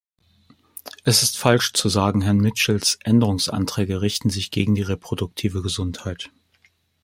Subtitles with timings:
[1.03, 6.31] Es ist falsch zu sagen, Herrn Mitchells Änderungsanträge richteten sich gegen die reproduktive Gesundheit.